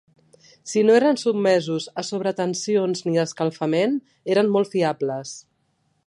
Si 0.69 0.81
no 0.85 0.93
eren 0.99 1.19
sotmesos 1.23 1.85
a 2.01 2.05
sobretensions 2.07 3.05
ni 3.09 3.13
a 3.19 3.25
escalfament 3.29 3.95
eren 4.37 4.49
molt 4.57 4.73
fiables. 4.77 5.35